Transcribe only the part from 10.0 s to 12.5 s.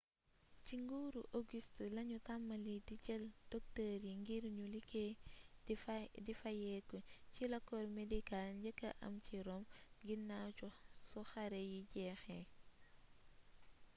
ginaaw su xare yi jeexee